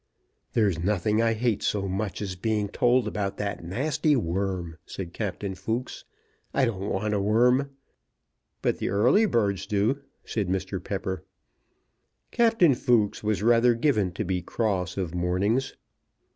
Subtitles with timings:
[0.53, 5.53] "There's nothing I hate so much as being told about that nasty worm," said Captain
[5.53, 6.05] Fooks.
[6.55, 7.69] "I don't want a worm."
[8.63, 10.83] "But the early birds do," said Mr.
[10.83, 11.23] Pepper.
[12.31, 15.75] Captain Fooks was rather given to be cross of mornings.